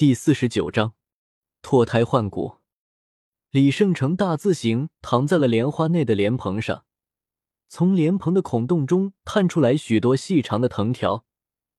[0.00, 0.94] 第四十九章
[1.60, 2.60] 脱胎换骨。
[3.50, 6.86] 李胜成大字形躺在了莲花内的莲蓬上，
[7.68, 11.26] 从莲蓬的孔洞中探出来许多细长的藤条，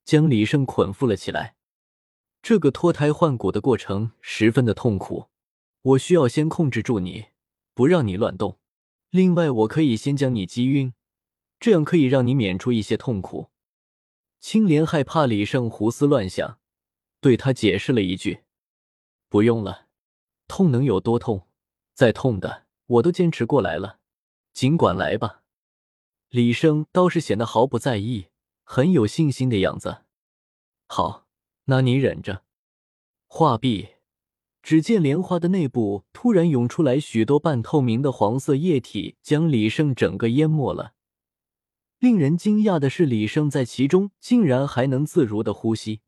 [0.06, 1.56] 将李胜捆缚了起来。
[2.44, 5.30] 这个脱胎换骨的过程十分的痛苦，
[5.82, 7.30] 我需要先控制住你，
[7.74, 8.60] 不让你乱动。
[9.10, 10.94] 另外，我可以先将你击晕，
[11.60, 13.50] 这样可以让你免除一些痛苦。
[14.40, 16.60] 青莲害怕李胜胡思乱想。
[17.22, 18.42] 对他解释了一句
[19.30, 19.88] ：“不用了，
[20.48, 21.48] 痛能有多痛？
[21.94, 24.00] 再痛的我都坚持过来了，
[24.54, 25.44] 尽管来吧。”
[26.30, 28.28] 李生倒是显得毫不在意，
[28.64, 30.04] 很有信心的样子。
[30.88, 31.28] 好，
[31.66, 32.44] 那你忍着。
[33.28, 33.90] 话毕，
[34.64, 40.94] 只见莲花的内部突然涌出来许多半透明的黄色液体，将李胜整个淹没了。
[42.00, 46.02] 令人惊讶的是，李胜在其中竟然还能自如的呼吸。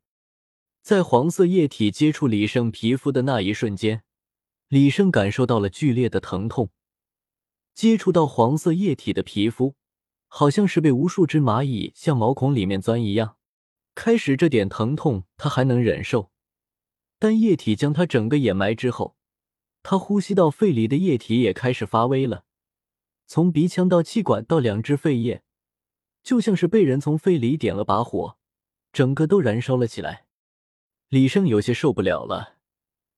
[0.83, 4.03] 在黄色液体接触李胜皮肤的那一瞬间，
[4.67, 6.71] 李胜感受到了剧烈的疼痛。
[7.73, 9.75] 接触到黄色液体的皮肤，
[10.27, 13.37] 好像是被无数只蚂蚁向毛孔里面钻一样。
[13.95, 16.31] 开始这点疼痛他还能忍受，
[17.18, 19.15] 但液体将他整个掩埋之后，
[19.84, 22.43] 他呼吸到肺里的液体也开始发威了。
[23.25, 25.43] 从鼻腔到气管到两只肺叶，
[26.21, 28.37] 就像是被人从肺里点了把火，
[28.91, 30.25] 整个都燃烧了起来。
[31.13, 32.55] 李胜有些受不了了，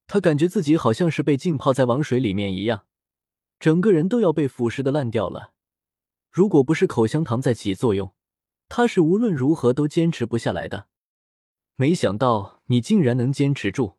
[0.05, 2.85] 他感觉自己好像是被浸泡在王水里面一样，
[3.57, 5.53] 整个人都要被腐蚀的烂掉了。
[6.29, 8.13] 如果不是口香糖在起作用，
[8.67, 10.89] 他是无论如何都坚持不下来的。
[11.77, 13.95] 没想到你竟然能坚持住，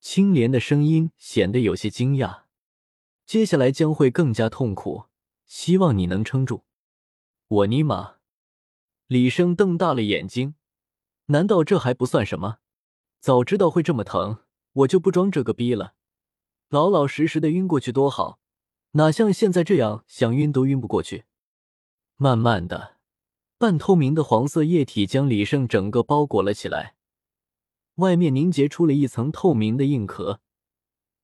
[0.00, 2.40] 青莲的声音显得有些惊讶。
[3.24, 5.04] 接下来将会更加痛苦，
[5.44, 6.64] 希望你能撑住。
[7.46, 8.16] 我尼玛！
[9.06, 10.56] 李生瞪大了眼睛，
[11.26, 12.58] 难道这还不算什么？
[13.26, 14.38] 早知道会这么疼，
[14.72, 15.94] 我就不装这个逼了，
[16.68, 18.38] 老老实实的晕过去多好，
[18.92, 21.24] 哪像现在这样想晕都晕不过去。
[22.14, 22.98] 慢慢的，
[23.58, 26.94] 半透明的黄色液体将李胜整个包裹了起来，
[27.96, 30.40] 外面凝结出了一层透明的硬壳，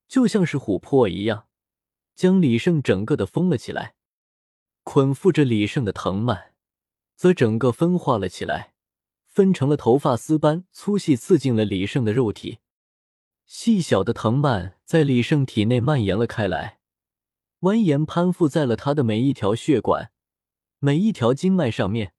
[0.09, 1.47] 就像是琥珀一样，
[2.15, 3.95] 将李胜整个的封了起来。
[4.83, 6.51] 捆缚着李胜的藤蔓，
[7.15, 8.72] 则整个分化了起来。
[9.33, 12.59] 分成了头发丝般粗细，刺进了李胜的肉体。
[13.45, 16.79] 细小的藤蔓在李胜体内蔓延了开来，
[17.61, 20.11] 蜿蜒攀附在了他的每一条血管、
[20.77, 22.13] 每一条经脉上面，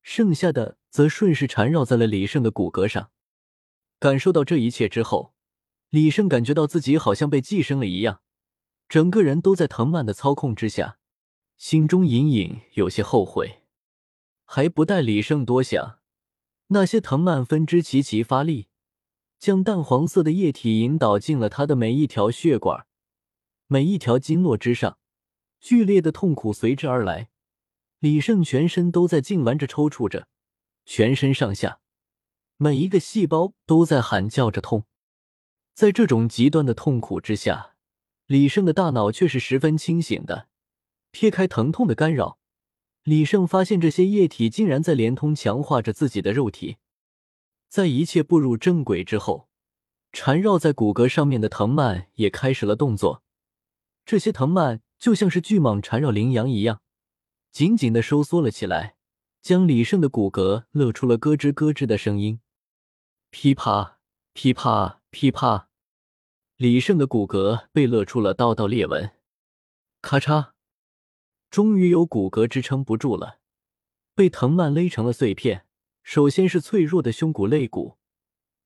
[0.00, 3.10] 剩下的则顺势缠绕在了李胜的骨骼上。
[4.00, 5.34] 感受到这一切之后，
[5.90, 8.22] 李胜感觉到自己好像被寄生了一样，
[8.88, 10.98] 整个人都在藤蔓的操控之下，
[11.58, 13.60] 心中隐隐有些后悔。
[14.46, 16.00] 还不待李胜多想。
[16.68, 18.68] 那些藤蔓分支齐齐发力，
[19.38, 22.86] 将淡黄色的液体引导进了他的每一条血管、
[23.66, 24.98] 每一条经络之上，
[25.60, 27.28] 剧烈的痛苦随之而来。
[27.98, 30.28] 李胜全身都在痉挛着、抽搐着，
[30.84, 31.80] 全身上下
[32.56, 34.84] 每一个细胞都在喊叫着痛。
[35.74, 37.74] 在这种极端的痛苦之下，
[38.26, 40.48] 李胜的大脑却是十分清醒的，
[41.10, 42.38] 撇开疼痛的干扰。
[43.04, 46.78] 李胜发现，这些液体竟然在连通强化着自己的肉体。
[47.68, 49.48] 在一切步入正轨之后，
[50.10, 53.22] 缠绕在骨骼上面的藤蔓也开始了动作。
[54.06, 56.80] 这些藤蔓就像是巨蟒缠绕羚羊一样，
[57.52, 58.96] 紧紧的收缩了起来，
[59.42, 62.40] 将李胜的骨骼勒出了咯吱咯吱的声音。
[63.28, 63.98] 噼啪
[64.32, 65.68] 噼啪噼啪，
[66.56, 69.10] 李胜的骨骼被勒出了道道裂纹。
[70.00, 70.53] 咔嚓。
[71.54, 73.38] 终于有骨骼支撑不住了，
[74.12, 75.66] 被藤蔓勒成了碎片。
[76.02, 77.96] 首先是脆弱的胸骨肋骨，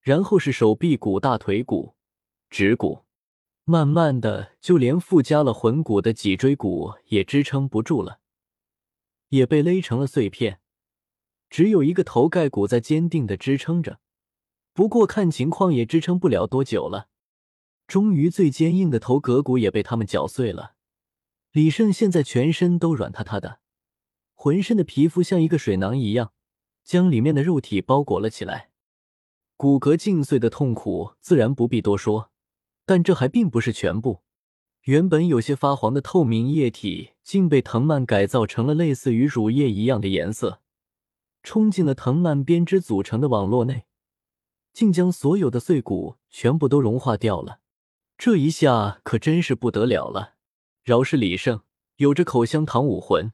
[0.01, 1.97] 然后是手臂骨、大腿骨、
[2.49, 3.05] 指骨，
[3.65, 8.21] 慢慢的，就连附加了魂骨的脊椎骨也支撑不住了，
[9.29, 10.61] 也被勒成了碎片。
[11.51, 14.01] 只有一个头盖骨在坚定的支撑着，
[14.73, 17.11] 不过看情况也支撑不了多久了。
[17.87, 20.77] 终于，最坚硬的头颌骨也被他们搅碎了。
[21.59, 23.59] 李胜现在全身都软塌塌的，
[24.33, 26.33] 浑身的皮肤像一个水囊一样，
[26.85, 28.71] 将里面的肉体包裹了起来。
[29.57, 32.31] 骨骼尽碎的痛苦自然不必多说，
[32.87, 34.21] 但这还并不是全部。
[34.83, 40.61] 原本有些发黄的透明液体，竟被藤蔓改造成了类似于乳液一样的颜色，
[41.43, 43.87] 冲进了藤蔓编织组成的网络内，
[44.73, 47.59] 竟将所有的碎骨全部都融化掉了。
[48.17, 50.35] 这一下可真是不得了了。
[50.89, 51.61] 饶是李胜
[51.97, 53.31] 有着口香糖武魂，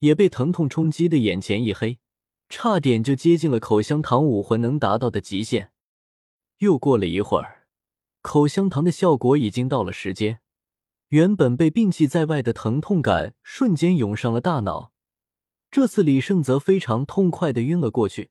[0.00, 2.00] 也被疼痛冲击的眼前一黑，
[2.48, 5.70] 差点就接近了口香糖武魂能达到的极限。
[6.58, 7.68] 又过了一会儿，
[8.20, 10.40] 口香糖的效果已经到了时间。
[11.10, 14.92] 原本被摒弃在外的疼痛感瞬间涌上了大脑，
[15.70, 18.30] 这次李胜则非常痛快的晕了过去。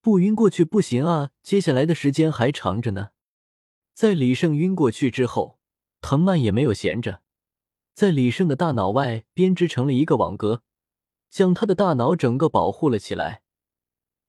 [0.00, 3.10] 不晕过去不行啊，接下来的时间还长着呢。
[3.92, 5.58] 在李胜晕过去之后，
[6.00, 7.20] 藤蔓也没有闲着，
[7.94, 10.62] 在李胜的大脑外编织成了一个网格，
[11.30, 13.42] 将他的大脑整个保护了起来。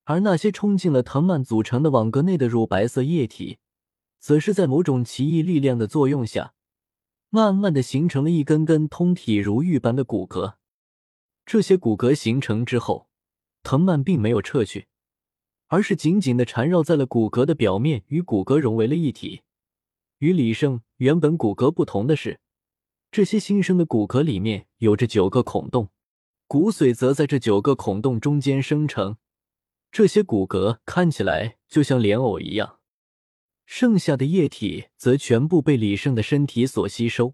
[0.04, 3.58] 而那些冲进了藤蔓组成的网格内的乳白色液体，
[4.20, 6.54] 则是在某种奇异力量的作用下。
[7.28, 10.54] 慢慢的形成了一根根通体如玉般的骨骼，
[11.44, 13.08] 这些骨骼形成之后，
[13.64, 14.86] 藤蔓并没有撤去，
[15.66, 19.42] 而是紧紧的缠绕在了骨骼的表面，与骨骼融为了一体。
[20.18, 22.38] 与李胜原本骨骼不同的是，
[23.16, 25.88] 这些新生的骨骼里面有着九个孔洞，
[26.46, 29.16] 骨髓则在这九个孔洞中间生成。
[29.90, 32.78] 这些骨骼看起来就像莲藕一样。
[33.64, 37.32] 剩下的液体则全部被李胜的身体所吸收，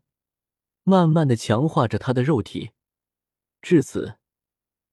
[0.85, 2.71] 慢慢的强化着他的肉体。
[3.61, 4.19] 至此，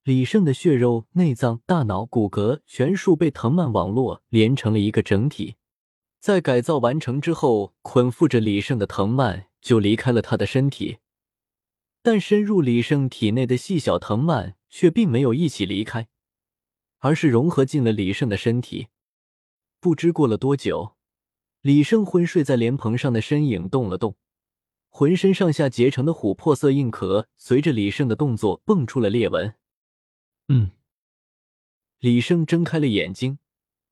[0.01, 5.57] 李胜的血肉、内脏、大脑、骨骼全数被藤蔓网络连成了一个整体。
[6.19, 10.99] 在改造完成之后，捆缚着李胜的藤蔓就离开了他的身体，
[12.01, 16.07] 但深入李胜体内的细小藤蔓却并没有一起离开，
[16.99, 18.87] 而是融合进了李胜的身体。
[19.79, 20.95] 不知过了多久。
[21.61, 24.15] 李胜昏睡在莲蓬上的身影动了动，
[24.87, 29.55] 浑身上下结成的琥珀色硬壳随着李胜的动作蹦出了裂纹。
[30.47, 30.71] 嗯，
[31.99, 33.39] 李胜睁开了眼睛，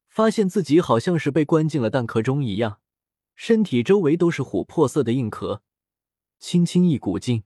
[0.07, 2.79] 发现自己好像是被关进了蛋壳中一样，
[3.37, 5.61] 身体周围都是琥珀色的硬壳，
[6.39, 7.43] 轻轻一鼓劲，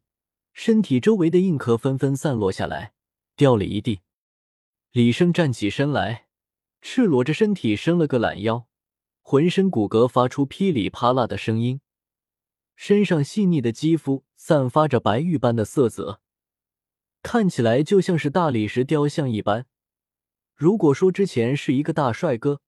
[0.53, 2.93] 身体周围的硬壳纷纷散落下来，
[3.35, 3.99] 掉了一地。
[4.93, 6.27] 李生站起身来，
[6.79, 8.69] 赤裸着身体伸了个懒腰。
[9.21, 11.81] 浑身骨骼发出噼里啪啦的声音，
[12.77, 16.21] 身上细腻的肌肤散发着白玉般的色泽，
[17.21, 19.65] 看起来就像是大理石雕像一般。
[20.55, 22.61] 如果说之前是一个大帅哥，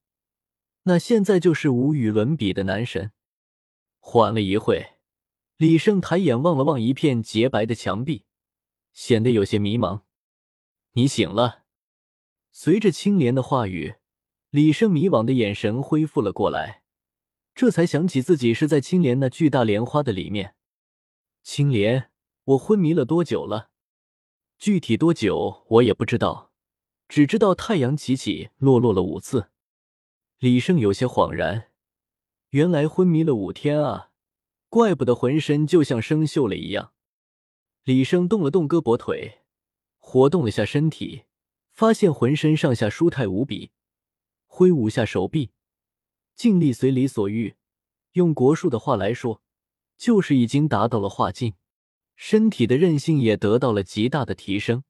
[0.83, 3.11] 那现在就是无与伦比的男神。
[3.99, 4.97] 缓了一会，
[5.57, 8.25] 李胜抬眼望了望一片洁白的墙壁，
[8.91, 10.01] 显得有些迷茫。
[10.93, 11.63] 你醒了。
[12.51, 13.95] 随着青莲的话语。
[14.49, 16.83] 李胜迷惘的眼神恢复了过来，
[17.55, 20.53] 这才想起自己是在青莲那巨大莲花的里面。
[21.41, 22.11] 青莲，
[22.43, 23.71] 我昏迷了多久了？
[24.59, 26.51] 具体多久我也不知道，
[27.07, 29.49] 只知道太阳起起落落了五次。
[30.43, 31.69] 李胜有些恍然，
[32.49, 34.09] 原来昏迷了五天啊，
[34.67, 36.91] 怪不得浑身就像生锈了一样。
[37.85, 39.43] 李胜动了动胳膊腿，
[39.99, 41.23] 活动了下身体，
[41.71, 43.71] 发现浑身上下舒泰无比。
[44.45, 45.51] 挥舞下手臂，
[46.35, 47.55] 尽力随理所欲。
[48.11, 49.41] 用国术的话来说，
[49.97, 51.53] 就是已经达到了化境。
[52.17, 54.83] 身体的韧性也得到了极大的提升，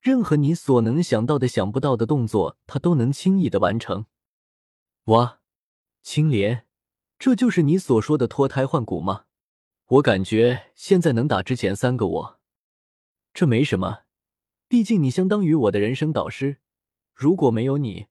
[0.00, 4.06] 任何你所能想到的、想不到的动作，他都能轻易的完成。
[5.08, 5.40] 哇，
[6.02, 6.66] 青莲，
[7.18, 9.24] 这就是你所说的脱胎换骨吗？
[9.86, 12.40] 我感觉现在能打之前三个我。
[13.32, 14.00] 这没什么，
[14.68, 16.58] 毕竟你相当于我的人生导师。
[17.14, 18.08] 如果没有你，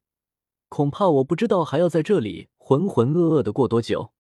[0.69, 4.11] 恐怕我不知道还要在这里浑浑噩噩的过多久。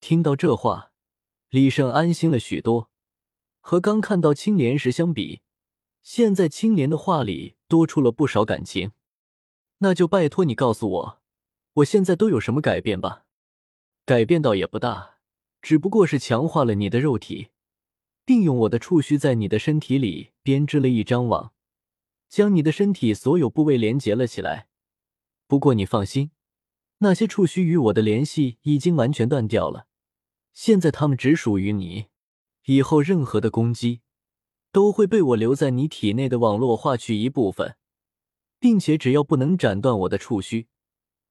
[0.00, 0.90] 听到这话，
[1.50, 2.90] 李胜安心了许多。
[3.60, 5.42] 和刚看到青莲时相比，
[6.02, 8.90] 现在青莲的话里多出了不少感情。
[9.78, 11.22] 那就拜托你告诉我，
[11.74, 13.24] 我现在都有什么改变吧？
[14.04, 15.16] 改变倒也不大，
[15.60, 17.48] 只不过是强化了你的肉体，
[18.24, 21.52] 并用我的触须在你的身体里编织了一张网，
[22.28, 24.68] 将你的身体所有部位连接了起来。
[25.48, 26.30] 不过你放心，
[26.98, 29.88] 那些触须与我的联系已经完全断掉了，
[30.52, 32.06] 现在它们只属于你。
[32.66, 34.00] 以后任何的攻击
[34.70, 37.76] 都会被我留在你体内的网络划去一部分，
[38.60, 40.68] 并且只要不能斩断我的触须，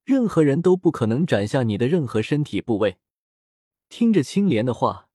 [0.03, 2.97] 任何人都不可能斩下你的任何身体部位。
[3.87, 5.07] 听着青莲的话，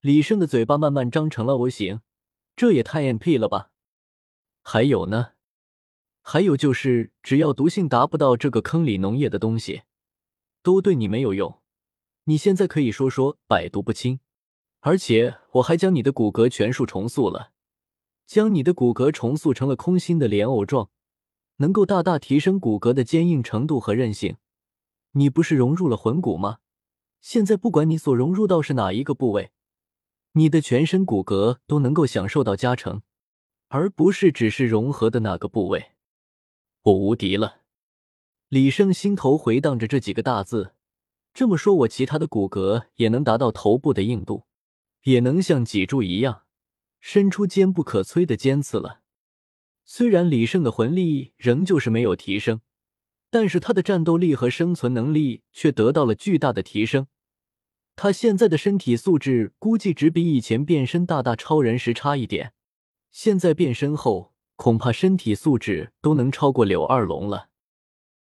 [0.00, 2.00] 李胜的嘴巴慢慢张成了 O 型，
[2.56, 3.70] 这也太 NP 了吧？
[4.62, 5.32] 还有呢？
[6.22, 9.82] 还有就是，只要毒性达不到这个坑里浓液的东西，
[10.62, 11.60] 都对你没有用。
[12.24, 14.20] 你现在可以说说百毒不侵，
[14.80, 17.50] 而且我还将你的骨骼全数重塑了，
[18.24, 20.90] 将你的骨骼重塑成了空心的莲藕状，
[21.56, 24.36] 能够大大提升骨骼的坚硬程度和韧性。
[25.12, 26.58] 你不是融入了魂骨吗？
[27.20, 29.52] 现在不管你所融入到是哪一个部位，
[30.32, 33.02] 你的全身骨骼都能够享受到加成，
[33.68, 35.92] 而不是只是融合的那个部位。
[36.82, 37.58] 我无敌了！
[38.48, 40.74] 李胜心头回荡着这几个大字，
[41.32, 44.46] 这么说，我其他的骨骼也能达到头部的硬度，
[45.02, 46.42] 也能像脊柱一样
[47.00, 49.01] 伸出坚不可摧的尖刺了。
[49.84, 52.60] 虽然李胜的魂力仍旧是没有提升，
[53.30, 57.06] 但是他的战斗力和生存能力却得到了巨大的提升。
[57.94, 62.54] 他现在的身体素质估计只比以前变身大大超人时差一点，
[63.10, 67.50] 现在变身后恐怕身体素质都能超过柳二龙了。